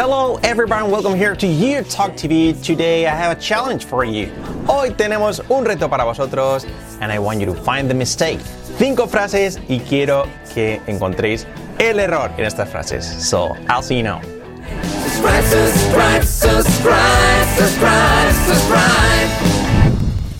Hello 0.00 0.38
everyone, 0.44 0.92
welcome 0.92 1.16
here 1.16 1.34
to 1.34 1.44
You 1.44 1.82
Talk 1.82 2.12
TV. 2.12 2.54
Today 2.62 3.08
I 3.08 3.16
have 3.16 3.36
a 3.36 3.40
challenge 3.40 3.84
for 3.84 4.04
you. 4.04 4.26
Hoy 4.68 4.90
tenemos 4.90 5.40
un 5.50 5.64
reto 5.64 5.90
para 5.90 6.04
vosotros 6.04 6.64
and 7.00 7.10
I 7.10 7.18
want 7.18 7.40
you 7.40 7.46
to 7.46 7.52
find 7.52 7.90
the 7.90 7.94
mistake. 7.94 8.38
Cinco 8.78 9.08
frases 9.08 9.58
y 9.68 9.80
quiero 9.80 10.28
que 10.54 10.80
encontréis 10.86 11.46
el 11.80 11.98
error 11.98 12.30
en 12.38 12.44
estas 12.44 12.68
frases. 12.68 13.04
So, 13.28 13.56
I'll 13.68 13.82
see 13.82 13.96
you 13.96 14.04
now. 14.04 14.20
Subscribe, 14.84 15.42
subscribe, 15.42 16.22
subscribe, 16.22 17.46
subscribe, 17.56 18.32
subscribe. 18.46 19.30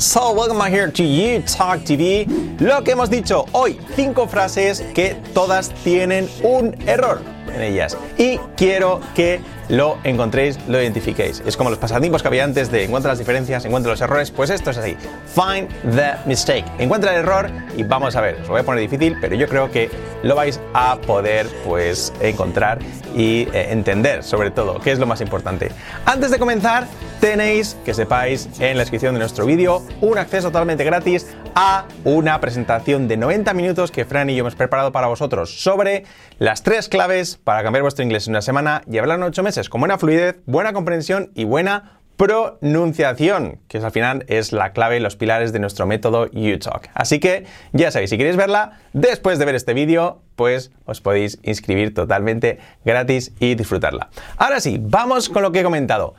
So, 0.00 0.34
welcome 0.34 0.58
back 0.58 0.70
here 0.70 0.88
to 0.88 1.02
You 1.02 1.42
Talk 1.42 1.80
TV. 1.80 2.28
Lo 2.60 2.82
que 2.82 2.92
hemos 2.92 3.10
dicho 3.10 3.44
hoy, 3.52 3.80
cinco 3.96 4.28
frases 4.28 4.82
que 4.94 5.16
todas 5.34 5.70
tienen 5.82 6.28
un 6.44 6.76
error 6.86 7.20
ellas. 7.62 7.96
Y 8.16 8.38
quiero 8.56 9.00
que 9.14 9.40
lo 9.68 9.98
encontréis, 10.04 10.58
lo 10.68 10.80
identifiquéis. 10.80 11.42
Es 11.46 11.56
como 11.56 11.70
los 11.70 11.78
pasatiempos 11.78 12.22
que 12.22 12.28
había 12.28 12.44
antes 12.44 12.70
de 12.70 12.84
encuentra 12.84 13.10
las 13.10 13.18
diferencias, 13.18 13.64
encuentra 13.64 13.90
los 13.90 14.00
errores, 14.00 14.30
pues 14.30 14.50
esto 14.50 14.70
es 14.70 14.78
así. 14.78 14.96
Find 15.34 15.68
the 15.94 16.12
mistake. 16.26 16.64
Encuentra 16.78 17.12
el 17.12 17.20
error 17.20 17.50
y 17.76 17.82
vamos 17.82 18.16
a 18.16 18.20
ver. 18.20 18.36
Os 18.36 18.42
lo 18.42 18.48
voy 18.48 18.60
a 18.60 18.64
poner 18.64 18.80
difícil, 18.80 19.16
pero 19.20 19.34
yo 19.34 19.48
creo 19.48 19.70
que 19.70 19.90
lo 20.22 20.34
vais 20.34 20.60
a 20.74 20.96
poder 20.96 21.46
pues 21.64 22.12
encontrar 22.20 22.78
y 23.14 23.48
eh, 23.52 23.68
entender 23.70 24.22
sobre 24.22 24.50
todo, 24.50 24.80
que 24.80 24.92
es 24.92 24.98
lo 24.98 25.06
más 25.06 25.20
importante. 25.20 25.70
Antes 26.04 26.30
de 26.30 26.38
comenzar, 26.38 26.86
tenéis 27.20 27.76
que 27.84 27.94
sepáis 27.94 28.48
en 28.60 28.76
la 28.76 28.82
descripción 28.82 29.14
de 29.14 29.20
nuestro 29.20 29.46
vídeo 29.46 29.82
un 30.00 30.18
acceso 30.18 30.48
totalmente 30.48 30.84
gratis 30.84 31.26
a 31.54 31.86
una 32.04 32.40
presentación 32.40 33.08
de 33.08 33.16
90 33.16 33.52
minutos 33.54 33.90
que 33.90 34.04
Fran 34.04 34.30
y 34.30 34.36
yo 34.36 34.40
hemos 34.40 34.54
preparado 34.54 34.92
para 34.92 35.08
vosotros 35.08 35.60
sobre 35.60 36.04
las 36.38 36.62
tres 36.62 36.88
claves 36.88 37.36
para 37.42 37.62
cambiar 37.62 37.82
vuestro 37.82 38.04
inglés 38.04 38.28
en 38.28 38.32
una 38.32 38.42
semana 38.42 38.82
y 38.88 38.98
hablar 38.98 39.18
en 39.18 39.24
8 39.24 39.42
meses 39.42 39.57
con 39.68 39.80
buena 39.80 39.98
fluidez, 39.98 40.36
buena 40.46 40.72
comprensión 40.72 41.32
y 41.34 41.44
buena 41.44 41.98
pronunciación, 42.16 43.60
que 43.68 43.78
al 43.78 43.90
final 43.92 44.24
es 44.28 44.52
la 44.52 44.72
clave, 44.72 45.00
los 45.00 45.16
pilares 45.16 45.52
de 45.52 45.60
nuestro 45.60 45.86
método 45.86 46.24
UTalk. 46.32 46.90
Así 46.94 47.20
que 47.20 47.44
ya 47.72 47.90
sabéis, 47.90 48.10
si 48.10 48.18
queréis 48.18 48.36
verla, 48.36 48.78
después 48.92 49.38
de 49.38 49.44
ver 49.44 49.54
este 49.54 49.72
vídeo, 49.74 50.20
pues 50.36 50.72
os 50.84 51.00
podéis 51.00 51.38
inscribir 51.42 51.94
totalmente 51.94 52.58
gratis 52.84 53.32
y 53.38 53.54
disfrutarla. 53.54 54.10
Ahora 54.36 54.60
sí, 54.60 54.78
vamos 54.80 55.28
con 55.28 55.42
lo 55.42 55.52
que 55.52 55.60
he 55.60 55.64
comentado. 55.64 56.14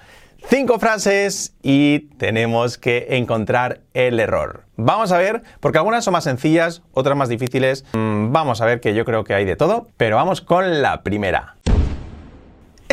Cinco 0.48 0.80
frases 0.80 1.54
y 1.62 2.00
tenemos 2.18 2.78
que 2.78 3.08
encontrar 3.10 3.82
el 3.94 4.22
error. 4.22 4.64
Vamos 4.78 5.12
a 5.12 5.18
ver, 5.18 5.44
porque 5.60 5.80
algunas 5.80 6.06
son 6.06 6.14
más 6.14 6.24
sencillas, 6.24 6.82
otras 6.94 7.18
más 7.18 7.28
difíciles. 7.28 7.84
Mm, 7.92 8.32
Vamos 8.32 8.62
a 8.62 8.66
ver 8.66 8.80
que 8.80 8.94
yo 8.94 9.04
creo 9.04 9.26
que 9.26 9.34
hay 9.34 9.44
de 9.44 9.58
todo, 9.58 9.88
pero 9.98 10.16
vamos 10.16 10.40
con 10.40 10.82
la 10.82 11.04
primera. 11.04 11.58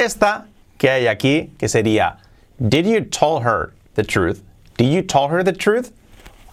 Esta 0.07 0.47
que 0.79 0.89
hay 0.89 1.09
aquí, 1.09 1.53
que 1.59 1.69
sería, 1.69 2.19
Did 2.61 2.87
you 2.87 3.01
tell 3.01 3.41
her 3.41 3.73
the 3.97 4.05
truth? 4.05 4.41
Did 4.79 4.93
you 4.93 5.03
tell 5.03 5.29
her 5.29 5.43
the 5.43 5.53
truth? 5.53 5.91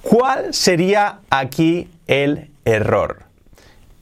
¿Cuál 0.02 0.56
sería 0.56 1.20
aquí 1.30 1.88
el 2.08 2.50
error? 2.66 3.26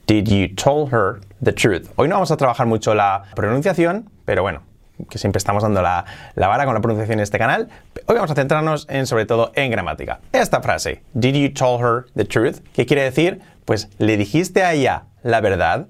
Did 0.06 0.28
you 0.28 0.48
tell 0.48 0.86
her 0.86 1.20
the 1.42 1.52
truth? 1.52 1.90
Hoy 1.96 2.08
no 2.08 2.14
vamos 2.14 2.30
a 2.30 2.38
trabajar 2.38 2.66
mucho 2.66 2.94
la 2.94 3.24
pronunciación, 3.36 4.08
pero 4.24 4.40
bueno, 4.40 4.62
que 5.10 5.18
siempre 5.18 5.36
estamos 5.36 5.62
dando 5.62 5.82
la, 5.82 6.06
la 6.34 6.48
vara 6.48 6.64
con 6.64 6.72
la 6.72 6.80
pronunciación 6.80 7.18
en 7.18 7.22
este 7.22 7.38
canal. 7.38 7.68
Hoy 8.06 8.14
vamos 8.14 8.30
a 8.30 8.34
centrarnos 8.34 8.86
en, 8.88 9.06
sobre 9.06 9.26
todo, 9.26 9.52
en 9.54 9.70
gramática. 9.70 10.20
Esta 10.32 10.62
frase, 10.62 11.02
Did 11.12 11.34
you 11.34 11.50
tell 11.50 11.78
her 11.78 12.06
the 12.16 12.24
truth? 12.24 12.60
¿Qué 12.72 12.86
quiere 12.86 13.02
decir? 13.02 13.42
Pues, 13.66 13.90
¿le 13.98 14.16
dijiste 14.16 14.62
a 14.62 14.72
ella 14.72 15.02
la 15.22 15.42
verdad? 15.42 15.88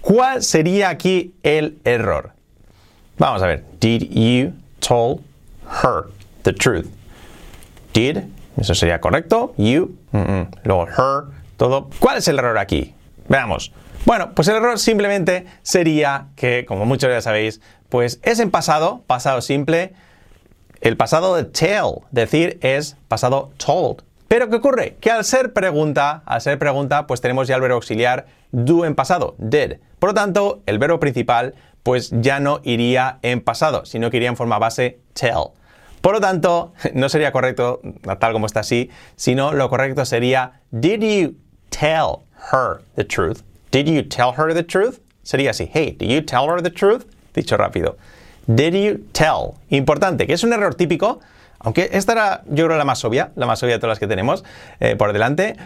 ¿Cuál 0.00 0.42
sería 0.42 0.88
aquí 0.88 1.34
el 1.42 1.78
error? 1.84 2.32
Vamos 3.22 3.40
a 3.40 3.46
ver. 3.46 3.62
Did 3.78 4.10
you 4.10 4.52
tell 4.80 5.20
her 5.64 6.06
the 6.42 6.52
truth? 6.52 6.88
Did, 7.94 8.24
eso 8.56 8.74
sería 8.74 9.00
correcto. 9.00 9.54
You, 9.56 9.96
mm, 10.10 10.50
luego 10.64 10.88
her, 10.88 11.26
todo. 11.56 11.88
¿Cuál 12.00 12.16
es 12.16 12.26
el 12.26 12.40
error 12.40 12.58
aquí? 12.58 12.96
Veamos. 13.28 13.70
Bueno, 14.06 14.32
pues 14.34 14.48
el 14.48 14.56
error 14.56 14.76
simplemente 14.76 15.46
sería 15.62 16.30
que, 16.34 16.64
como 16.66 16.84
muchos 16.84 17.10
ya 17.10 17.20
sabéis, 17.20 17.60
pues 17.90 18.18
es 18.24 18.40
en 18.40 18.50
pasado, 18.50 19.04
pasado 19.06 19.40
simple. 19.40 19.92
El 20.80 20.96
pasado 20.96 21.36
de 21.36 21.44
tell, 21.44 22.00
decir, 22.10 22.58
es 22.60 22.96
pasado 23.06 23.52
told. 23.56 24.02
Pero 24.26 24.50
¿qué 24.50 24.56
ocurre? 24.56 24.96
Que 25.00 25.12
al 25.12 25.24
ser 25.24 25.52
pregunta, 25.52 26.24
al 26.26 26.40
ser 26.40 26.58
pregunta, 26.58 27.06
pues 27.06 27.20
tenemos 27.20 27.46
ya 27.46 27.54
el 27.54 27.60
verbo 27.60 27.76
auxiliar 27.76 28.26
do 28.52 28.84
en 28.84 28.94
pasado, 28.94 29.34
did. 29.38 29.78
Por 29.98 30.10
lo 30.10 30.14
tanto, 30.14 30.62
el 30.66 30.78
verbo 30.78 31.00
principal 31.00 31.54
pues 31.82 32.10
ya 32.12 32.38
no 32.38 32.60
iría 32.62 33.18
en 33.22 33.40
pasado, 33.40 33.84
sino 33.84 34.10
que 34.10 34.18
iría 34.18 34.28
en 34.28 34.36
forma 34.36 34.58
base 34.58 35.00
tell. 35.14 35.52
Por 36.00 36.14
lo 36.14 36.20
tanto, 36.20 36.72
no 36.94 37.08
sería 37.08 37.32
correcto, 37.32 37.80
tal 38.18 38.32
como 38.32 38.46
está 38.46 38.60
así, 38.60 38.90
sino 39.16 39.52
lo 39.52 39.68
correcto 39.68 40.04
sería 40.04 40.60
Did 40.70 41.00
you 41.00 41.34
tell 41.70 42.24
her 42.52 42.82
the 42.94 43.04
truth? 43.04 43.42
Did 43.70 43.86
you 43.86 44.02
tell 44.02 44.32
her 44.36 44.52
the 44.54 44.62
truth? 44.62 45.00
Sería 45.22 45.50
así. 45.50 45.70
Hey, 45.72 45.96
did 45.98 46.10
you 46.10 46.22
tell 46.22 46.48
her 46.48 46.62
the 46.62 46.70
truth? 46.70 47.06
Dicho 47.34 47.56
rápido. 47.56 47.96
Did 48.46 48.74
you 48.74 48.98
tell? 49.12 49.54
Importante, 49.70 50.26
que 50.26 50.34
es 50.34 50.44
un 50.44 50.52
error 50.52 50.74
típico, 50.74 51.20
aunque 51.60 51.88
esta 51.92 52.12
era, 52.12 52.42
yo 52.46 52.66
creo, 52.66 52.76
la 52.76 52.84
más 52.84 53.04
obvia, 53.04 53.30
la 53.36 53.46
más 53.46 53.62
obvia 53.62 53.74
de 53.74 53.78
todas 53.78 53.92
las 53.92 53.98
que 54.00 54.08
tenemos 54.08 54.44
eh, 54.80 54.96
por 54.96 55.12
delante, 55.12 55.56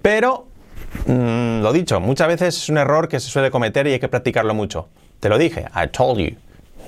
pero 0.00 0.46
mm, 1.06 1.60
lo 1.62 1.72
dicho, 1.72 2.00
muchas 2.00 2.28
veces 2.28 2.56
es 2.56 2.68
un 2.68 2.78
error 2.78 3.08
que 3.08 3.20
se 3.20 3.28
suele 3.28 3.50
cometer 3.50 3.86
y 3.86 3.92
hay 3.92 4.00
que 4.00 4.08
practicarlo 4.08 4.54
mucho. 4.54 4.88
Te 5.20 5.28
lo 5.28 5.38
dije, 5.38 5.66
I 5.74 5.88
told 5.88 6.18
you. 6.18 6.36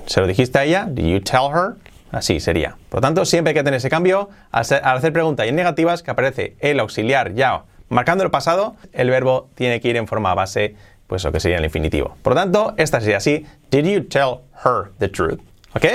¿Se 0.05 0.21
lo 0.21 0.27
dijiste 0.27 0.59
a 0.59 0.63
ella? 0.65 0.87
Did 0.89 1.05
you 1.05 1.19
tell 1.21 1.49
her? 1.53 1.75
Así 2.11 2.39
sería. 2.39 2.77
Por 2.89 2.99
lo 2.99 3.01
tanto, 3.01 3.25
siempre 3.25 3.49
hay 3.49 3.55
que 3.55 3.63
tener 3.63 3.77
ese 3.77 3.89
cambio. 3.89 4.29
Al 4.51 4.61
hacer, 4.61 5.11
preguntas 5.11 5.45
y 5.45 5.49
en 5.49 5.55
negativas, 5.55 6.03
que 6.03 6.11
aparece 6.11 6.55
el 6.59 6.79
auxiliar 6.79 7.33
ya 7.33 7.63
marcando 7.89 8.23
el 8.23 8.31
pasado, 8.31 8.75
el 8.93 9.09
verbo 9.09 9.49
tiene 9.55 9.81
que 9.81 9.89
ir 9.89 9.97
en 9.97 10.07
forma 10.07 10.33
base, 10.33 10.75
pues 11.07 11.23
lo 11.23 11.31
que 11.31 11.39
sería 11.39 11.57
el 11.57 11.65
infinitivo. 11.65 12.15
Por 12.21 12.33
lo 12.33 12.41
tanto, 12.41 12.73
esta 12.77 12.99
sería 12.99 13.17
así. 13.17 13.45
Did 13.69 13.85
you 13.85 14.03
tell 14.03 14.39
her 14.63 14.91
the 14.99 15.09
truth? 15.09 15.39
¿Ok? 15.75 15.85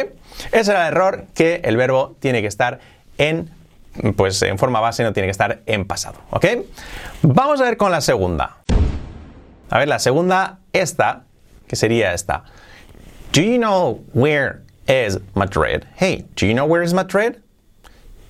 Ese 0.53 0.71
era 0.71 0.87
el 0.87 0.93
error 0.93 1.25
que 1.35 1.61
el 1.65 1.77
verbo 1.77 2.17
tiene 2.21 2.43
que 2.43 2.49
estar 2.49 2.81
en, 3.19 3.51
pues 4.17 4.43
en 4.43 4.59
forma 4.59 4.81
base, 4.81 5.03
no 5.03 5.13
tiene 5.13 5.27
que 5.27 5.33
estar 5.33 5.63
en 5.67 5.87
pasado. 5.87 6.19
¿Ok? 6.31 6.47
Vamos 7.23 7.61
a 7.61 7.65
ver 7.65 7.77
con 7.77 7.91
la 7.91 8.01
segunda. 8.01 8.57
A 9.69 9.79
ver, 9.79 9.89
la 9.89 9.99
segunda, 9.99 10.59
esta, 10.73 11.25
que 11.67 11.77
sería 11.77 12.13
esta. 12.13 12.45
Do 13.33 13.41
you 13.41 13.59
know 13.59 14.05
where 14.13 14.63
is 14.89 15.19
Madrid? 15.35 15.85
Hey, 15.97 16.27
do 16.37 16.47
you 16.47 16.55
know 16.55 16.67
where 16.67 16.83
is 16.83 16.93
Madrid? 16.93 17.37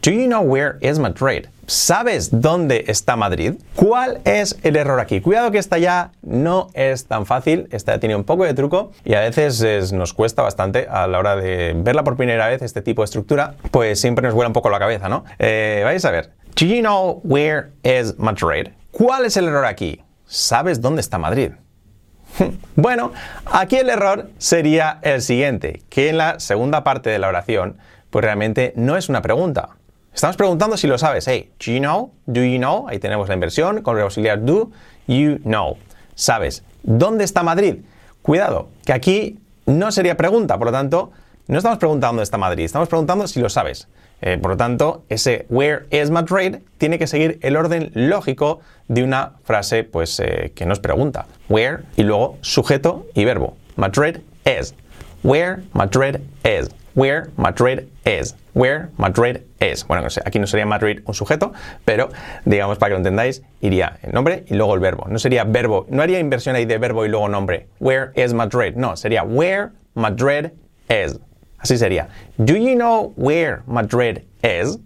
Do 0.02 0.10
you 0.10 0.26
know 0.26 0.42
where 0.42 0.78
is 0.82 0.98
Madrid? 0.98 1.48
¿Sabes 1.70 2.30
dónde 2.40 2.86
está 2.88 3.14
Madrid? 3.14 3.54
¿Cuál 3.76 4.18
es 4.24 4.58
el 4.64 4.74
error 4.74 4.98
aquí? 4.98 5.20
Cuidado 5.20 5.52
que 5.52 5.58
esta 5.58 5.78
ya 5.78 6.10
no 6.20 6.66
es 6.74 7.06
tan 7.06 7.26
fácil, 7.26 7.68
esta 7.70 7.92
ya 7.94 8.00
tiene 8.00 8.16
un 8.16 8.24
poco 8.24 8.42
de 8.42 8.54
truco 8.54 8.90
y 9.04 9.14
a 9.14 9.20
veces 9.20 9.60
es- 9.60 9.92
nos 9.92 10.12
cuesta 10.12 10.42
bastante 10.42 10.88
a 10.90 11.06
la 11.06 11.20
hora 11.20 11.36
de 11.36 11.74
verla 11.76 12.02
por 12.02 12.16
primera 12.16 12.48
vez, 12.48 12.60
este 12.62 12.82
tipo 12.82 13.02
de 13.02 13.04
estructura, 13.04 13.54
pues 13.70 14.00
siempre 14.00 14.24
nos 14.26 14.34
vuela 14.34 14.48
un 14.48 14.52
poco 14.52 14.68
la 14.68 14.80
cabeza, 14.80 15.08
¿no? 15.08 15.24
Eh, 15.38 15.82
vais 15.84 16.04
a 16.04 16.10
ver. 16.10 16.32
Do 16.58 16.66
you 16.66 16.80
know 16.80 17.20
where 17.22 17.68
is 17.84 18.18
Madrid? 18.18 18.70
¿Cuál 18.90 19.26
es 19.26 19.36
el 19.36 19.46
error 19.46 19.64
aquí? 19.64 20.02
¿Sabes 20.26 20.80
dónde 20.80 21.00
está 21.00 21.18
Madrid? 21.18 21.52
Bueno, 22.74 23.12
aquí 23.46 23.76
el 23.76 23.90
error 23.90 24.28
sería 24.38 24.98
el 25.02 25.22
siguiente, 25.22 25.82
que 25.88 26.08
en 26.08 26.18
la 26.18 26.40
segunda 26.40 26.82
parte 26.82 27.10
de 27.10 27.20
la 27.20 27.28
oración, 27.28 27.76
pues 28.10 28.24
realmente 28.24 28.72
no 28.74 28.96
es 28.96 29.08
una 29.08 29.22
pregunta. 29.22 29.76
Estamos 30.14 30.36
preguntando 30.36 30.76
si 30.76 30.86
lo 30.86 30.98
sabes. 30.98 31.26
Hey, 31.28 31.50
do 31.64 31.72
you 31.72 31.78
know? 31.78 32.12
Do 32.26 32.42
you 32.42 32.58
know? 32.58 32.88
Ahí 32.88 32.98
tenemos 32.98 33.28
la 33.28 33.34
inversión 33.34 33.82
con 33.82 33.96
el 33.96 34.02
auxiliar 34.02 34.44
do, 34.44 34.70
you 35.06 35.38
know. 35.44 35.76
¿Sabes? 36.14 36.64
¿Dónde 36.82 37.24
está 37.24 37.42
Madrid? 37.42 37.76
Cuidado, 38.22 38.68
que 38.84 38.92
aquí 38.92 39.38
no 39.66 39.92
sería 39.92 40.16
pregunta, 40.16 40.58
por 40.58 40.66
lo 40.66 40.72
tanto, 40.72 41.12
no 41.46 41.58
estamos 41.58 41.78
preguntando 41.78 42.08
dónde 42.08 42.24
está 42.24 42.38
Madrid, 42.38 42.64
estamos 42.64 42.88
preguntando 42.88 43.26
si 43.26 43.40
lo 43.40 43.48
sabes. 43.48 43.88
Eh, 44.20 44.36
por 44.36 44.50
lo 44.50 44.56
tanto, 44.56 45.04
ese 45.08 45.46
where 45.48 45.86
is 45.90 46.10
Madrid 46.10 46.56
tiene 46.76 46.98
que 46.98 47.06
seguir 47.06 47.38
el 47.40 47.56
orden 47.56 47.90
lógico 47.94 48.60
de 48.88 49.02
una 49.02 49.32
frase 49.44 49.84
pues, 49.84 50.20
eh, 50.20 50.52
que 50.54 50.66
nos 50.66 50.80
pregunta. 50.80 51.26
Where 51.48 51.84
y 51.96 52.02
luego 52.02 52.36
sujeto 52.42 53.06
y 53.14 53.24
verbo. 53.24 53.56
Madrid 53.76 54.18
is. 54.44 54.74
Where 55.22 55.62
Madrid 55.74 56.20
is. 56.44 56.70
Where 56.94 57.30
Madrid 57.36 57.88
is. 58.04 58.34
Where 58.54 58.88
Madrid 58.96 59.42
is. 59.60 59.86
Bueno, 59.86 60.02
no 60.02 60.10
sé, 60.10 60.22
aquí 60.24 60.38
no 60.38 60.46
sería 60.46 60.66
Madrid 60.66 61.00
un 61.04 61.14
sujeto, 61.14 61.52
pero 61.84 62.10
digamos 62.44 62.78
para 62.78 62.90
que 62.90 62.94
lo 62.94 62.98
entendáis, 62.98 63.42
iría 63.60 63.98
el 64.02 64.12
nombre 64.12 64.44
y 64.48 64.54
luego 64.54 64.74
el 64.74 64.80
verbo. 64.80 65.06
No 65.08 65.18
sería 65.18 65.44
verbo, 65.44 65.86
no 65.88 66.02
haría 66.02 66.18
inversión 66.18 66.56
ahí 66.56 66.64
de 66.64 66.78
verbo 66.78 67.04
y 67.04 67.08
luego 67.08 67.28
nombre. 67.28 67.68
Where 67.78 68.10
is 68.16 68.32
Madrid? 68.32 68.74
No, 68.74 68.96
sería 68.96 69.22
where 69.22 69.70
Madrid 69.94 70.50
is. 70.88 71.18
Así 71.58 71.76
sería. 71.76 72.08
Do 72.38 72.56
you 72.56 72.74
know 72.74 73.12
where 73.16 73.62
Madrid 73.66 74.22
is? 74.42 74.78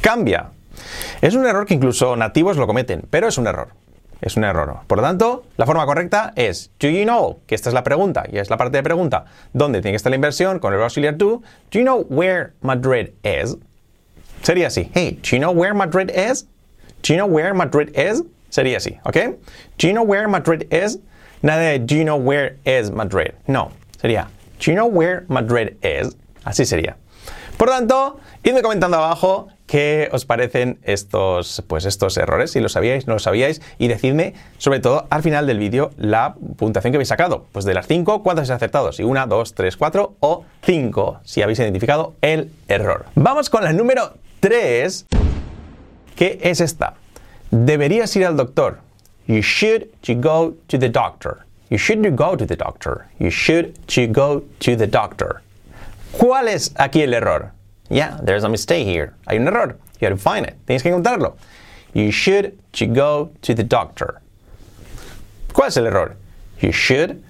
Cambia. 0.00 0.50
Es 1.20 1.34
un 1.34 1.46
error 1.46 1.66
que 1.66 1.74
incluso 1.74 2.16
nativos 2.16 2.56
lo 2.56 2.66
cometen, 2.66 3.02
pero 3.10 3.28
es 3.28 3.36
un 3.38 3.46
error. 3.46 3.68
Es 4.20 4.36
un 4.36 4.44
error. 4.44 4.80
Por 4.86 4.98
lo 4.98 5.04
tanto, 5.04 5.44
la 5.56 5.66
forma 5.66 5.86
correcta 5.86 6.32
es 6.36 6.70
do 6.78 6.88
you 6.88 7.04
know, 7.04 7.40
que 7.46 7.54
esta 7.54 7.70
es 7.70 7.74
la 7.74 7.84
pregunta 7.84 8.24
y 8.30 8.38
es 8.38 8.50
la 8.50 8.56
parte 8.56 8.76
de 8.76 8.82
pregunta 8.82 9.24
donde 9.52 9.80
tiene 9.80 9.92
que 9.92 9.96
estar 9.96 10.10
la 10.10 10.16
inversión 10.16 10.58
con 10.58 10.74
el 10.74 10.82
auxiliar 10.82 11.16
do. 11.16 11.42
Do 11.70 11.78
you 11.78 11.82
know 11.82 12.06
where 12.08 12.52
Madrid 12.62 13.10
is? 13.22 13.56
Sería 14.42 14.68
así. 14.68 14.90
Hey, 14.94 15.18
do 15.22 15.36
you 15.36 15.38
know 15.38 15.52
where 15.52 15.74
Madrid 15.74 16.10
is? 16.10 16.46
Do 17.02 17.14
you 17.14 17.16
know 17.16 17.26
where 17.26 17.54
Madrid 17.54 17.90
is? 17.94 18.22
Sería 18.50 18.78
así, 18.78 18.98
¿ok? 19.04 19.38
Do 19.78 19.86
you 19.86 19.92
know 19.92 20.04
where 20.04 20.28
Madrid 20.28 20.66
is? 20.72 20.98
Nada 21.42 21.60
de 21.62 21.78
do 21.78 21.94
you 21.94 22.04
know 22.04 22.16
where 22.16 22.56
is 22.64 22.90
Madrid. 22.90 23.32
No, 23.46 23.70
sería 24.00 24.28
do 24.60 24.70
you 24.70 24.74
know 24.74 24.86
where 24.86 25.24
Madrid 25.28 25.76
is? 25.82 26.16
Así 26.44 26.64
sería. 26.64 26.96
Por 27.56 27.68
lo 27.68 27.74
tanto, 27.74 28.20
idme 28.42 28.62
comentando 28.62 28.96
abajo 28.96 29.48
qué 29.70 30.08
os 30.10 30.24
parecen 30.24 30.80
estos, 30.82 31.62
pues 31.68 31.84
estos 31.84 32.16
errores, 32.16 32.50
si 32.50 32.58
lo 32.58 32.68
sabíais, 32.68 33.06
no 33.06 33.12
lo 33.12 33.18
sabíais, 33.20 33.62
y 33.78 33.86
decidme, 33.86 34.34
sobre 34.58 34.80
todo 34.80 35.06
al 35.10 35.22
final 35.22 35.46
del 35.46 35.60
vídeo, 35.60 35.92
la 35.96 36.34
puntuación 36.56 36.90
que 36.90 36.96
habéis 36.96 37.08
sacado. 37.08 37.46
Pues 37.52 37.64
de 37.64 37.72
las 37.72 37.86
5, 37.86 38.24
¿cuántos 38.24 38.40
habéis 38.40 38.56
acertado? 38.56 38.90
Si 38.90 39.04
una, 39.04 39.26
dos, 39.26 39.54
tres, 39.54 39.76
cuatro 39.76 40.16
o 40.18 40.44
5, 40.64 41.20
si 41.22 41.42
habéis 41.42 41.60
identificado 41.60 42.14
el 42.20 42.50
error. 42.66 43.06
Vamos 43.14 43.48
con 43.48 43.62
la 43.62 43.72
número 43.72 44.14
3, 44.40 45.06
que 46.16 46.40
es 46.42 46.60
esta. 46.60 46.94
Deberías 47.52 48.14
ir 48.16 48.26
al 48.26 48.36
doctor. 48.36 48.80
You 49.28 49.40
should 49.40 49.86
to 50.00 50.14
go 50.16 50.56
to 50.66 50.80
the 50.80 50.88
doctor. 50.88 51.46
You 51.68 51.78
should 51.78 52.04
go 52.16 52.36
to 52.36 52.44
the 52.44 52.56
doctor. 52.56 53.06
You 53.20 53.30
should 53.30 53.74
to 53.86 54.08
go 54.08 54.42
to 54.58 54.76
the 54.76 54.88
doctor. 54.88 55.42
¿Cuál 56.10 56.48
es 56.48 56.72
aquí 56.76 57.02
el 57.02 57.14
error? 57.14 57.52
Yeah, 57.90 58.18
there's 58.22 58.44
a 58.44 58.48
mistake 58.48 58.86
here. 58.86 59.14
Hay 59.28 59.36
un 59.36 59.48
error. 59.48 59.76
You 60.00 60.08
have 60.08 60.16
to 60.16 60.22
find 60.22 60.46
it. 60.46 60.56
Tienes 60.66 60.82
que 60.82 60.90
encontrarlo. 60.90 61.36
You 61.92 62.12
should 62.12 62.56
to 62.74 62.86
go 62.86 63.30
to 63.42 63.54
the 63.54 63.64
doctor. 63.64 64.20
¿Cuál 65.52 65.68
es 65.68 65.76
el 65.76 65.86
error? 65.86 66.16
You 66.60 66.70
should, 66.70 67.20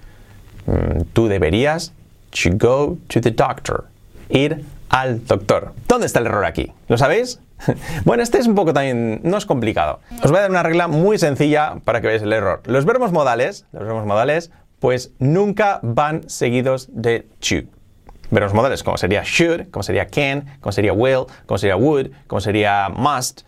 mm, 0.67 1.05
tú 1.13 1.27
deberías, 1.27 1.91
to 2.31 2.51
go 2.51 2.97
to 3.09 3.19
the 3.19 3.31
doctor. 3.31 3.85
Ir 4.29 4.63
al 4.89 5.25
doctor. 5.25 5.73
¿Dónde 5.87 6.05
está 6.05 6.19
el 6.19 6.27
error 6.27 6.45
aquí? 6.45 6.71
¿Lo 6.87 6.97
sabéis? 6.97 7.39
Bueno, 8.05 8.23
este 8.23 8.39
es 8.39 8.47
un 8.47 8.55
poco 8.55 8.73
también, 8.73 9.21
no 9.23 9.37
es 9.37 9.45
complicado. 9.45 9.99
Os 10.23 10.31
voy 10.31 10.39
a 10.39 10.41
dar 10.41 10.49
una 10.49 10.63
regla 10.63 10.87
muy 10.87 11.19
sencilla 11.19 11.75
para 11.83 12.01
que 12.01 12.07
veáis 12.07 12.23
el 12.23 12.33
error. 12.33 12.61
Los 12.65 12.85
verbos 12.85 13.11
modales, 13.11 13.65
los 13.71 13.83
verbos 13.83 14.05
modales, 14.05 14.51
pues 14.79 15.11
nunca 15.19 15.79
van 15.83 16.27
seguidos 16.27 16.89
de 16.91 17.27
to 17.39 17.67
verbos 18.31 18.53
modales, 18.53 18.83
como 18.83 18.97
sería 18.97 19.23
should, 19.23 19.69
como 19.71 19.83
sería 19.83 20.07
can, 20.07 20.45
como 20.61 20.71
sería 20.71 20.93
will, 20.93 21.27
como 21.45 21.57
sería 21.57 21.75
would, 21.75 22.11
como 22.27 22.39
sería 22.39 22.89
must, 22.89 23.41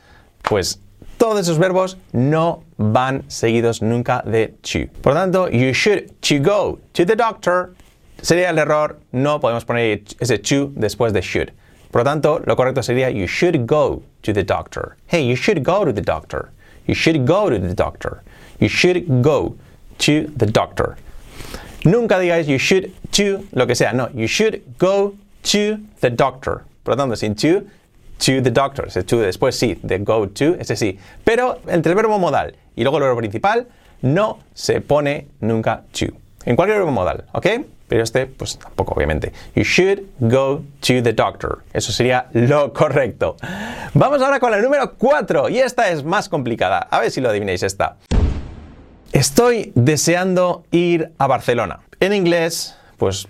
pues 0.43 0.79
todos 1.17 1.39
esos 1.39 1.57
verbos 1.57 1.97
no 2.11 2.63
van 2.77 3.23
seguidos 3.29 3.81
nunca 3.81 4.21
de 4.25 4.53
to. 4.61 4.91
Por 5.01 5.13
lo 5.13 5.19
tanto, 5.19 5.49
you 5.49 5.73
should 5.73 6.11
to 6.21 6.39
go 6.39 6.79
to 6.93 7.05
the 7.05 7.15
doctor 7.15 7.73
sería 8.21 8.49
el 8.49 8.57
error, 8.57 8.99
no 9.11 9.39
podemos 9.39 9.65
poner 9.65 10.03
ese 10.19 10.37
to 10.39 10.71
después 10.75 11.13
de 11.13 11.21
should. 11.21 11.51
Por 11.91 12.01
lo 12.01 12.05
tanto, 12.05 12.41
lo 12.45 12.55
correcto 12.55 12.81
sería 12.81 13.09
you 13.11 13.27
should 13.27 13.65
go 13.67 14.01
to 14.23 14.33
the 14.33 14.43
doctor. 14.43 14.97
Hey, 15.07 15.27
you 15.27 15.35
should 15.35 15.63
go 15.63 15.85
to 15.85 15.93
the 15.93 16.01
doctor. 16.01 16.51
You 16.87 16.95
should 16.95 17.25
go 17.25 17.49
to 17.49 17.59
the 17.59 17.73
doctor. 17.73 18.23
You 18.59 18.67
should 18.67 19.21
go 19.21 19.55
to 19.99 20.27
the 20.35 20.45
doctor. 20.45 20.97
Nunca 21.85 22.17
digáis 22.17 22.47
you 22.47 22.57
should 22.57 22.91
to 23.13 23.43
lo 23.51 23.65
que 23.65 23.75
sea. 23.75 23.93
No, 23.93 24.09
you 24.13 24.27
should 24.27 24.61
go 24.77 25.13
to 25.43 25.79
the 26.01 26.09
doctor. 26.09 26.63
Por 26.83 26.95
lo 26.95 26.97
tanto, 26.97 27.15
sin 27.15 27.35
to, 27.35 27.61
to 28.17 28.41
the 28.41 28.51
doctor. 28.51 28.87
Ese 28.87 29.03
to 29.03 29.21
después 29.21 29.55
sí, 29.55 29.79
de 29.81 29.99
go 29.99 30.27
to, 30.27 30.55
ese 30.59 30.75
sí. 30.75 30.97
Pero 31.23 31.59
entre 31.67 31.91
el 31.91 31.95
verbo 31.95 32.19
modal 32.19 32.55
y 32.75 32.83
luego 32.83 32.97
el 32.97 33.03
verbo 33.03 33.17
principal, 33.17 33.67
no 34.01 34.39
se 34.53 34.81
pone 34.81 35.27
nunca 35.39 35.83
to. 35.91 36.07
En 36.45 36.55
cualquier 36.55 36.79
verbo 36.79 36.91
modal, 36.91 37.25
¿ok? 37.31 37.47
Pero 37.87 38.03
este, 38.03 38.25
pues 38.25 38.57
tampoco, 38.57 38.93
obviamente. 38.95 39.31
You 39.55 39.63
should 39.63 40.01
go 40.19 40.63
to 40.81 41.03
the 41.03 41.13
doctor. 41.13 41.59
Eso 41.73 41.91
sería 41.91 42.27
lo 42.33 42.73
correcto. 42.73 43.37
Vamos 43.93 44.21
ahora 44.21 44.39
con 44.39 44.51
la 44.51 44.59
número 44.59 44.95
4. 44.95 45.49
Y 45.49 45.59
esta 45.59 45.89
es 45.89 46.03
más 46.03 46.27
complicada. 46.27 46.79
A 46.89 46.99
ver 46.99 47.11
si 47.11 47.21
lo 47.21 47.29
adivináis 47.29 47.61
esta. 47.61 47.97
Estoy 49.11 49.71
deseando 49.75 50.63
ir 50.71 51.11
a 51.19 51.27
Barcelona. 51.27 51.81
En 51.99 52.13
inglés, 52.13 52.75
pues 53.03 53.27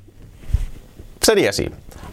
sería 1.19 1.49
así. 1.49 1.67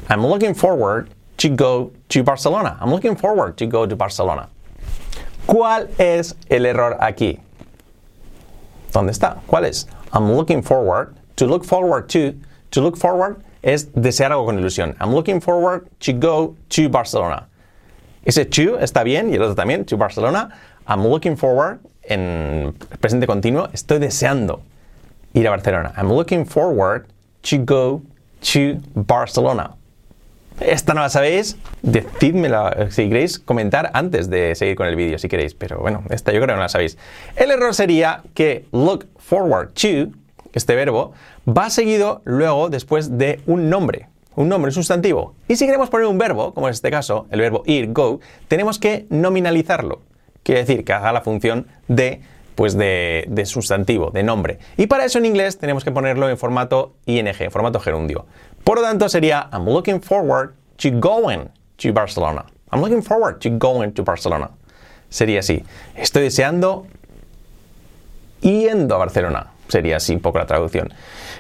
I'm 0.08 0.26
looking 0.26 0.54
forward 0.54 1.10
to 1.36 1.50
go 1.50 1.92
to 2.08 2.24
Barcelona. 2.24 2.78
I'm 2.80 2.90
looking 2.90 3.14
forward 3.14 3.58
to 3.58 3.66
go 3.66 3.86
to 3.86 3.96
Barcelona. 3.96 4.48
¿Cuál 5.46 5.90
es 5.98 6.34
el 6.48 6.64
error 6.64 6.96
aquí? 7.00 7.38
¿Dónde 8.94 9.12
está? 9.12 9.42
¿Cuál 9.46 9.66
es? 9.66 9.86
I'm 10.14 10.34
looking 10.34 10.62
forward. 10.62 11.14
To 11.36 11.46
look 11.46 11.66
forward 11.66 12.08
to. 12.08 12.32
To 12.70 12.80
look 12.80 12.96
forward 12.96 13.42
es 13.62 13.92
desear 13.92 14.32
algo 14.32 14.46
con 14.46 14.58
ilusión. 14.58 14.96
I'm 14.98 15.12
looking 15.12 15.42
forward 15.42 15.86
to 16.00 16.14
go 16.14 16.56
to 16.70 16.88
Barcelona. 16.88 17.46
Ese 18.24 18.46
to 18.46 18.78
está 18.78 19.04
bien 19.04 19.28
y 19.28 19.34
el 19.34 19.42
otro 19.42 19.54
también, 19.54 19.84
to 19.84 19.98
Barcelona. 19.98 20.48
I'm 20.86 21.06
looking 21.06 21.36
forward 21.36 21.80
en 22.04 22.74
presente 23.00 23.26
continuo, 23.26 23.68
estoy 23.74 23.98
deseando 23.98 24.62
ir 25.34 25.46
a 25.46 25.50
Barcelona. 25.50 25.92
I'm 25.98 26.08
looking 26.08 26.46
forward 26.46 27.06
to 27.42 27.56
go 27.64 28.02
to 28.40 28.81
Barcelona. 28.94 29.76
Esta 30.60 30.92
no 30.92 31.00
la 31.00 31.08
sabéis, 31.08 31.56
decídmela 31.81 32.88
si 32.90 33.08
queréis 33.08 33.38
comentar 33.38 33.90
antes 33.94 34.28
de 34.28 34.54
seguir 34.54 34.76
con 34.76 34.87
el 34.87 34.94
vídeo, 34.94 35.19
si 35.19 35.28
queréis, 35.28 35.54
pero 35.54 35.78
bueno, 35.78 36.02
esta 36.10 36.32
yo 36.32 36.38
creo 36.38 36.48
que 36.48 36.54
no 36.54 36.60
la 36.60 36.69
sabéis. 36.69 36.98
El 37.37 37.50
error 37.50 37.75
sería 37.75 38.22
que 38.34 38.66
look 38.72 39.06
forward 39.19 39.69
to, 39.69 40.14
este 40.52 40.75
verbo, 40.75 41.12
va 41.48 41.70
seguido 41.70 42.20
luego 42.25 42.69
después 42.69 43.16
de 43.16 43.40
un 43.46 43.70
nombre, 43.70 44.08
un 44.36 44.50
nombre, 44.50 44.69
un 44.69 44.75
sustantivo. 44.75 45.34
Y 45.48 45.56
si 45.56 45.64
queremos 45.64 45.88
poner 45.88 46.06
un 46.06 46.19
verbo, 46.19 46.52
como 46.52 46.69
en 46.69 46.72
este 46.72 46.90
caso, 46.90 47.26
el 47.31 47.40
verbo 47.40 47.62
ir, 47.64 47.93
go, 47.93 48.20
tenemos 48.48 48.78
que 48.78 49.06
nominalizarlo. 49.08 50.02
Quiere 50.43 50.60
decir 50.60 50.84
que 50.84 50.93
haga 50.93 51.12
la 51.12 51.22
función 51.22 51.69
de, 51.88 52.20
pues 52.60 52.76
de, 52.76 53.42
sustantivo, 53.46 54.10
de 54.10 54.22
nombre. 54.22 54.58
Y 54.76 54.86
para 54.86 55.06
eso 55.06 55.16
en 55.16 55.24
inglés 55.24 55.56
tenemos 55.56 55.82
que 55.82 55.92
ponerlo 55.92 56.28
en 56.28 56.36
formato 56.36 56.92
ing, 57.06 57.26
en 57.26 57.50
formato 57.50 57.80
gerundio. 57.80 58.26
Por 58.64 58.76
lo 58.76 58.82
tanto 58.82 59.08
sería 59.08 59.48
I'm 59.50 59.64
looking 59.64 60.02
forward 60.02 60.50
to 60.76 60.90
going 60.92 61.46
to 61.78 61.90
Barcelona. 61.94 62.44
I'm 62.70 62.82
looking 62.82 63.02
forward 63.02 63.38
to 63.38 63.48
going 63.52 63.92
to 63.92 64.04
Barcelona. 64.04 64.50
Sería 65.08 65.40
así. 65.40 65.64
Estoy 65.96 66.24
deseando 66.24 66.86
yendo 68.42 68.94
a 68.94 68.98
Barcelona. 68.98 69.52
Sería 69.68 69.96
así 69.96 70.12
un 70.12 70.20
poco 70.20 70.36
la 70.36 70.44
traducción. 70.44 70.92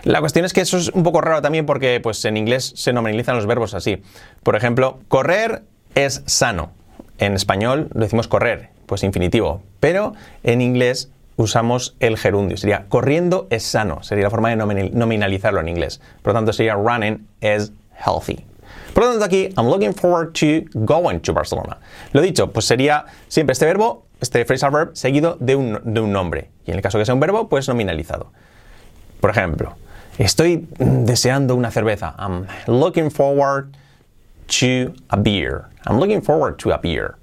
La 0.04 0.20
cuestión 0.20 0.46
es 0.46 0.54
que 0.54 0.62
eso 0.62 0.78
es 0.78 0.88
un 0.88 1.02
poco 1.02 1.20
raro 1.20 1.42
también 1.42 1.66
porque 1.66 2.00
pues, 2.02 2.24
en 2.24 2.38
inglés 2.38 2.72
se 2.76 2.94
nominalizan 2.94 3.36
los 3.36 3.44
verbos 3.44 3.74
así. 3.74 4.02
Por 4.42 4.56
ejemplo, 4.56 5.00
correr 5.08 5.64
es 5.94 6.22
sano. 6.24 6.72
En 7.18 7.34
español 7.34 7.90
lo 7.92 8.00
decimos 8.00 8.26
correr, 8.26 8.70
pues 8.90 9.04
infinitivo. 9.04 9.62
Pero 9.78 10.14
en 10.42 10.60
inglés 10.60 11.12
usamos 11.36 11.94
el 12.00 12.18
gerundio. 12.18 12.56
Sería 12.56 12.86
corriendo 12.88 13.46
es 13.48 13.62
sano. 13.62 14.02
Sería 14.02 14.24
la 14.24 14.30
forma 14.30 14.50
de 14.50 14.56
nominalizarlo 14.56 15.60
en 15.60 15.68
inglés. 15.68 16.00
Por 16.22 16.32
lo 16.32 16.38
tanto, 16.38 16.52
sería 16.52 16.74
running 16.74 17.24
is 17.40 17.70
healthy. 18.04 18.44
Por 18.92 19.04
lo 19.04 19.10
tanto, 19.10 19.24
aquí, 19.24 19.54
I'm 19.56 19.68
looking 19.68 19.94
forward 19.94 20.32
to 20.32 20.68
going 20.74 21.20
to 21.20 21.32
Barcelona. 21.32 21.78
Lo 22.10 22.20
dicho, 22.20 22.50
pues 22.50 22.64
sería 22.66 23.04
siempre 23.28 23.52
este 23.52 23.64
verbo, 23.64 24.06
este 24.20 24.44
phrasal 24.44 24.72
verb, 24.72 24.90
seguido 24.94 25.36
de 25.38 25.54
un, 25.54 25.80
de 25.84 26.00
un 26.00 26.12
nombre. 26.12 26.50
Y 26.66 26.72
en 26.72 26.76
el 26.78 26.82
caso 26.82 26.98
que 26.98 27.04
sea 27.04 27.14
un 27.14 27.20
verbo, 27.20 27.48
pues 27.48 27.68
nominalizado. 27.68 28.32
Por 29.20 29.30
ejemplo, 29.30 29.76
estoy 30.18 30.66
deseando 30.80 31.54
una 31.54 31.70
cerveza. 31.70 32.16
I'm 32.18 32.48
looking 32.66 33.08
forward 33.08 33.68
to 34.48 34.94
a 35.10 35.16
beer. 35.16 35.66
I'm 35.86 36.00
looking 36.00 36.22
forward 36.22 36.56
to 36.56 36.72
a 36.72 36.78
beer. 36.78 37.19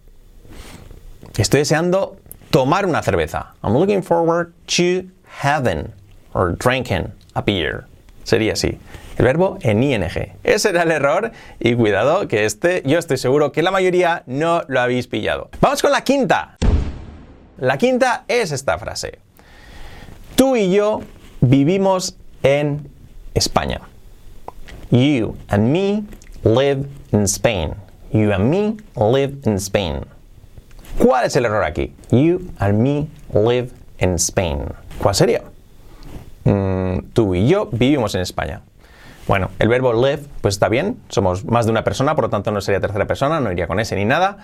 Estoy 1.35 1.59
deseando 1.59 2.17
tomar 2.51 2.85
una 2.85 3.01
cerveza. 3.03 3.53
I'm 3.63 3.73
looking 3.73 4.01
forward 4.01 4.53
to 4.77 5.03
having 5.41 5.91
or 6.33 6.55
drinking 6.57 7.11
a 7.35 7.41
beer. 7.41 7.85
Sería 8.23 8.53
así. 8.53 8.77
El 9.17 9.25
verbo 9.25 9.57
en 9.61 9.81
ing. 9.81 10.03
Ese 10.43 10.69
era 10.69 10.83
el 10.83 10.91
error 10.91 11.31
y 11.59 11.75
cuidado 11.75 12.27
que 12.27 12.45
este 12.45 12.83
yo 12.85 12.99
estoy 12.99 13.17
seguro 13.17 13.51
que 13.51 13.63
la 13.63 13.71
mayoría 13.71 14.23
no 14.27 14.61
lo 14.67 14.79
habéis 14.79 15.07
pillado. 15.07 15.49
Vamos 15.59 15.81
con 15.81 15.91
la 15.91 16.03
quinta. 16.03 16.57
La 17.57 17.77
quinta 17.77 18.25
es 18.27 18.51
esta 18.51 18.77
frase. 18.77 19.19
Tú 20.35 20.55
y 20.55 20.71
yo 20.71 21.01
vivimos 21.41 22.17
en 22.43 22.89
España. 23.33 23.81
You 24.91 25.35
and 25.49 25.71
me 25.71 26.03
live 26.43 26.87
in 27.11 27.23
Spain. 27.23 27.73
You 28.11 28.31
and 28.31 28.49
me 28.49 28.77
live 28.95 29.39
in 29.45 29.55
Spain. 29.55 30.05
¿Cuál 30.97 31.25
es 31.25 31.35
el 31.35 31.45
error 31.45 31.63
aquí? 31.63 31.93
You 32.09 32.51
and 32.57 32.79
me 32.79 33.07
live 33.31 33.69
in 33.99 34.15
Spain. 34.15 34.65
¿Cuál 34.99 35.13
sería? 35.13 35.43
Mm, 36.43 37.11
tú 37.13 37.35
y 37.35 37.47
yo 37.47 37.69
vivimos 37.71 38.15
en 38.15 38.21
España. 38.21 38.61
Bueno, 39.27 39.51
el 39.59 39.67
verbo 39.67 39.93
live, 39.93 40.23
pues 40.41 40.55
está 40.55 40.69
bien, 40.69 40.97
somos 41.09 41.45
más 41.45 41.65
de 41.65 41.71
una 41.71 41.83
persona, 41.83 42.15
por 42.15 42.25
lo 42.25 42.29
tanto 42.29 42.49
no 42.51 42.61
sería 42.61 42.79
tercera 42.79 43.05
persona, 43.05 43.39
no 43.39 43.51
iría 43.51 43.67
con 43.67 43.79
ese 43.79 43.95
ni 43.95 44.05
nada. 44.05 44.37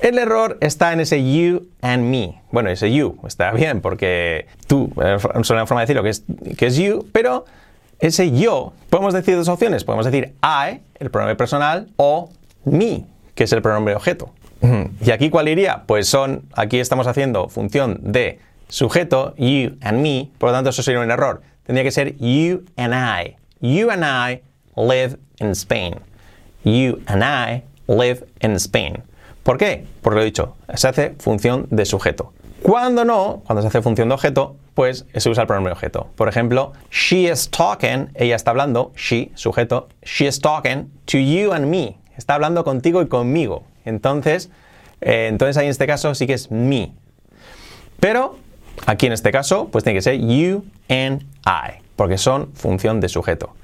El 0.00 0.18
error 0.18 0.58
está 0.60 0.92
en 0.92 1.00
ese 1.00 1.24
you 1.32 1.68
and 1.80 2.04
me. 2.04 2.42
Bueno, 2.52 2.68
ese 2.68 2.92
you 2.92 3.18
está 3.26 3.52
bien 3.52 3.80
porque 3.80 4.46
tú, 4.66 4.92
es 5.00 5.50
una 5.50 5.66
forma 5.66 5.80
de 5.80 5.86
decirlo 5.86 6.02
que 6.02 6.10
es, 6.10 6.24
que 6.58 6.66
es 6.66 6.76
you, 6.76 7.06
pero 7.12 7.46
ese 7.98 8.30
yo, 8.30 8.74
podemos 8.90 9.14
decir 9.14 9.36
dos 9.36 9.48
opciones. 9.48 9.84
Podemos 9.84 10.04
decir 10.04 10.34
I, 10.42 10.80
el 10.98 11.10
pronombre 11.10 11.34
personal, 11.34 11.88
o 11.96 12.28
me, 12.64 13.06
que 13.34 13.44
es 13.44 13.52
el 13.52 13.62
pronombre 13.62 13.94
objeto. 13.94 14.30
¿Y 15.00 15.10
aquí 15.10 15.30
cuál 15.30 15.48
iría? 15.48 15.84
Pues 15.86 16.08
son, 16.08 16.48
aquí 16.54 16.80
estamos 16.80 17.06
haciendo 17.06 17.48
función 17.48 17.98
de 18.02 18.40
sujeto, 18.68 19.34
you 19.36 19.76
and 19.80 20.00
me, 20.00 20.30
por 20.38 20.50
lo 20.50 20.54
tanto 20.54 20.70
eso 20.70 20.82
sería 20.82 21.00
un 21.00 21.10
error. 21.10 21.42
Tendría 21.64 21.84
que 21.84 21.90
ser 21.90 22.16
you 22.16 22.64
and 22.76 22.94
I. 22.94 23.36
You 23.60 23.90
and 23.90 24.04
I 24.04 24.42
live 24.76 25.18
in 25.40 25.50
Spain. 25.52 25.96
You 26.64 27.00
and 27.06 27.22
I 27.22 27.62
live 27.86 28.26
in 28.40 28.52
Spain. 28.56 29.02
¿Por 29.42 29.56
qué? 29.56 29.84
Porque 30.02 30.16
lo 30.16 30.22
he 30.22 30.24
dicho, 30.24 30.56
se 30.74 30.88
hace 30.88 31.14
función 31.18 31.66
de 31.70 31.84
sujeto. 31.84 32.32
Cuando 32.62 33.04
no, 33.04 33.42
cuando 33.46 33.62
se 33.62 33.68
hace 33.68 33.82
función 33.82 34.08
de 34.08 34.14
objeto, 34.14 34.56
pues 34.74 35.06
se 35.14 35.30
usa 35.30 35.42
el 35.42 35.46
pronombre 35.46 35.72
objeto. 35.72 36.08
Por 36.16 36.28
ejemplo, 36.28 36.72
she 36.90 37.30
is 37.30 37.48
talking, 37.50 38.10
ella 38.14 38.36
está 38.36 38.50
hablando, 38.50 38.92
she, 38.96 39.30
sujeto, 39.34 39.88
she 40.02 40.26
is 40.26 40.40
talking 40.40 40.90
to 41.06 41.18
you 41.18 41.52
and 41.52 41.66
me. 41.66 41.96
Está 42.16 42.34
hablando 42.34 42.64
contigo 42.64 43.00
y 43.00 43.06
conmigo. 43.06 43.64
Entonces, 43.84 44.50
eh, 45.00 45.28
entonces 45.28 45.56
ahí 45.56 45.66
en 45.66 45.70
este 45.70 45.86
caso 45.86 46.14
sí 46.14 46.26
que 46.26 46.34
es 46.34 46.50
me. 46.50 46.92
Pero 48.00 48.38
aquí 48.86 49.06
en 49.06 49.12
este 49.12 49.30
caso, 49.30 49.68
pues 49.70 49.84
tiene 49.84 49.98
que 49.98 50.02
ser 50.02 50.18
you 50.20 50.64
and 50.88 51.22
I, 51.46 51.82
porque 51.96 52.18
son 52.18 52.52
función 52.54 53.00
de 53.00 53.08
sujeto. 53.08 53.54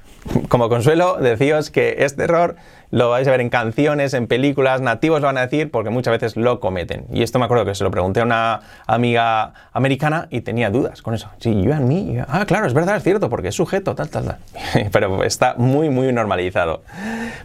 Como 0.49 0.69
consuelo, 0.69 1.17
deciros 1.17 1.69
que 1.69 1.97
este 1.99 2.23
error 2.23 2.55
lo 2.89 3.09
vais 3.09 3.27
a 3.27 3.31
ver 3.31 3.41
en 3.41 3.49
canciones, 3.49 4.13
en 4.15 4.25
películas, 4.25 4.81
nativos 4.81 5.21
lo 5.21 5.27
van 5.27 5.37
a 5.37 5.41
decir 5.41 5.69
porque 5.69 5.91
muchas 5.91 6.13
veces 6.13 6.35
lo 6.35 6.59
cometen. 6.59 7.05
Y 7.13 7.21
esto 7.21 7.37
me 7.37 7.45
acuerdo 7.45 7.63
que 7.63 7.75
se 7.75 7.83
lo 7.83 7.91
pregunté 7.91 8.21
a 8.21 8.23
una 8.23 8.61
amiga 8.87 9.53
americana 9.71 10.27
y 10.31 10.41
tenía 10.41 10.71
dudas 10.71 11.03
con 11.03 11.13
eso. 11.13 11.29
Sí, 11.39 11.61
you 11.61 11.71
and 11.73 11.87
me. 11.87 12.25
Ah, 12.27 12.45
claro, 12.47 12.65
es 12.65 12.73
verdad, 12.73 12.97
es 12.97 13.03
cierto, 13.03 13.29
porque 13.29 13.49
es 13.49 13.55
sujeto, 13.55 13.93
tal, 13.93 14.09
tal, 14.09 14.25
tal. 14.25 14.37
Pero 14.91 15.23
está 15.23 15.53
muy, 15.57 15.89
muy 15.89 16.11
normalizado. 16.11 16.81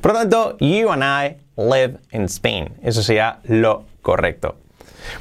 Por 0.00 0.12
lo 0.12 0.18
tanto, 0.20 0.56
you 0.58 0.90
and 0.90 1.02
I 1.04 1.36
live 1.68 1.98
in 2.12 2.24
Spain. 2.24 2.74
Eso 2.82 3.02
sería 3.02 3.40
lo 3.44 3.84
correcto. 4.02 4.56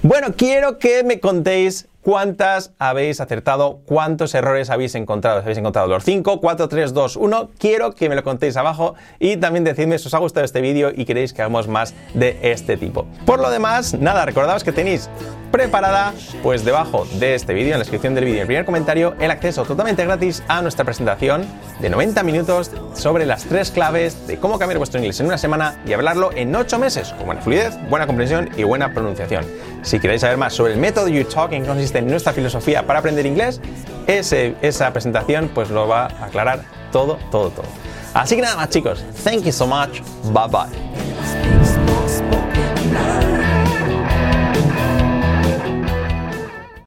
Bueno, 0.01 0.29
quiero 0.35 0.77
que 0.77 1.03
me 1.03 1.19
contéis 1.19 1.87
cuántas 2.01 2.71
habéis 2.79 3.21
acertado, 3.21 3.81
cuántos 3.85 4.33
errores 4.33 4.69
habéis 4.69 4.95
encontrado. 4.95 5.39
¿Habéis 5.39 5.57
encontrado 5.57 5.87
los 5.87 6.03
5, 6.03 6.39
4, 6.39 6.67
3, 6.67 6.93
2, 6.93 7.15
1? 7.17 7.49
Quiero 7.57 7.93
que 7.93 8.09
me 8.09 8.15
lo 8.15 8.23
contéis 8.23 8.57
abajo 8.57 8.95
y 9.19 9.37
también 9.37 9.63
decidme 9.63 9.99
si 9.99 10.07
os 10.07 10.13
ha 10.13 10.19
gustado 10.19 10.45
este 10.45 10.61
vídeo 10.61 10.91
y 10.95 11.05
queréis 11.05 11.33
que 11.33 11.41
hagamos 11.41 11.67
más 11.67 11.93
de 12.13 12.37
este 12.41 12.77
tipo. 12.77 13.05
Por 13.25 13.39
lo 13.39 13.49
demás, 13.49 13.93
nada, 13.93 14.25
recordaos 14.25 14.63
que 14.63 14.71
tenéis 14.71 15.09
preparada, 15.51 16.13
pues 16.43 16.63
debajo 16.63 17.07
de 17.13 17.35
este 17.35 17.53
vídeo, 17.53 17.73
en 17.73 17.73
la 17.73 17.79
descripción 17.79 18.15
del 18.15 18.25
vídeo, 18.25 18.37
en 18.37 18.41
el 18.41 18.47
primer 18.47 18.65
comentario, 18.65 19.15
el 19.19 19.31
acceso 19.31 19.65
totalmente 19.65 20.03
gratis 20.05 20.43
a 20.47 20.61
nuestra 20.61 20.85
presentación 20.85 21.45
de 21.79 21.89
90 21.89 22.23
minutos 22.23 22.71
sobre 22.93 23.25
las 23.25 23.45
tres 23.45 23.71
claves 23.71 24.27
de 24.27 24.37
cómo 24.37 24.59
cambiar 24.59 24.77
vuestro 24.77 24.99
inglés 24.99 25.19
en 25.19 25.25
una 25.25 25.37
semana 25.37 25.81
y 25.85 25.93
hablarlo 25.93 26.31
en 26.33 26.55
8 26.55 26.79
meses, 26.79 27.09
con 27.13 27.25
buena 27.25 27.41
fluidez, 27.41 27.77
buena 27.89 28.07
comprensión 28.07 28.49
y 28.57 28.63
buena 28.63 28.93
pronunciación. 28.93 29.45
Si 29.81 29.99
queréis 29.99 30.21
saber 30.21 30.37
más 30.37 30.53
sobre 30.53 30.73
el 30.73 30.79
método 30.79 31.07
You 31.07 31.23
Talking, 31.23 31.61
que 31.61 31.67
consiste 31.67 31.99
en 31.99 32.07
nuestra 32.07 32.33
filosofía 32.33 32.85
para 32.85 32.99
aprender 32.99 33.25
inglés, 33.25 33.61
esa 34.07 34.91
presentación 34.91 35.49
pues 35.53 35.69
lo 35.69 35.87
va 35.87 36.05
a 36.05 36.25
aclarar 36.25 36.63
todo, 36.91 37.17
todo, 37.31 37.49
todo. 37.49 37.65
Así 38.13 38.35
que 38.35 38.41
nada 38.41 38.55
más 38.55 38.69
chicos, 38.69 39.03
thank 39.23 39.43
you 39.43 39.51
so 39.51 39.67
much, 39.67 40.01
bye 40.33 40.47
bye. 40.49 41.08